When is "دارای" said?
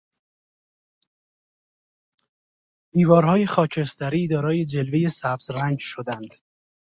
4.27-4.65